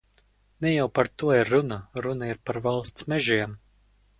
[0.65, 3.55] Ne jau par to ir runa, runa ir par valsts mežiem.